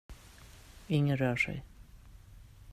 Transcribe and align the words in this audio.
Ingen 0.89 1.17
rör 1.17 1.35
sig! 1.37 1.63